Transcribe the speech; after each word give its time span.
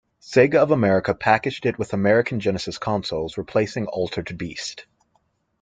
Sega 0.19 0.55
of 0.55 0.71
America 0.71 1.13
packaged 1.13 1.63
it 1.67 1.77
with 1.77 1.93
American 1.93 2.39
Genesis 2.39 2.79
consoles, 2.79 3.37
replacing 3.37 3.85
"Altered 3.85 4.35
Beast". 4.35 4.87